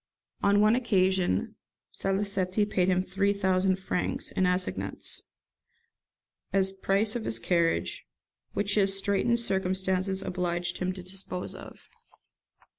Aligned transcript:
On 0.41 0.61
one 0.61 0.73
occasion 0.75 1.57
Salicetti 1.91 2.65
paid 2.65 2.87
him 2.87 3.03
three 3.03 3.33
thousand 3.33 3.75
francs, 3.75 4.31
in 4.31 4.47
assignats, 4.47 5.21
as 6.51 6.71
the 6.71 6.77
price 6.79 7.15
of 7.15 7.23
his 7.25 7.37
carriage, 7.37 8.07
which 8.53 8.73
his 8.73 8.97
straitened 8.97 9.39
circumstances 9.39 10.23
obliged 10.23 10.79
him 10.79 10.91
to 10.93 11.03
dispose 11.03 11.53
of. 11.53 11.87